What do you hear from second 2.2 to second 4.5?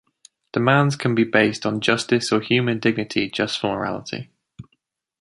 or human dignity just for morality.